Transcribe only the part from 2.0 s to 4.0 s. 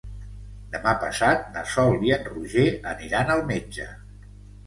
i en Roger aniran al metge.